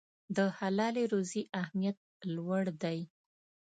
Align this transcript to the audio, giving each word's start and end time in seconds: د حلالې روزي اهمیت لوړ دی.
د 0.35 0.37
حلالې 0.59 1.03
روزي 1.13 1.43
اهمیت 1.61 1.97
لوړ 2.35 2.63
دی. 2.83 2.99